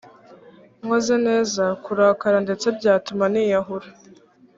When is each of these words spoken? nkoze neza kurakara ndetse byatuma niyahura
nkoze 0.83 1.15
neza 1.27 1.63
kurakara 1.83 2.37
ndetse 2.45 2.65
byatuma 2.77 3.25
niyahura 3.31 3.87